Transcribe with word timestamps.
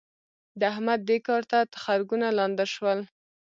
د 0.59 0.61
احمد؛ 0.71 0.99
دې 1.09 1.17
کار 1.27 1.43
ته 1.51 1.59
تخرګونه 1.73 2.27
لانده 2.37 2.65
شول. 2.73 2.99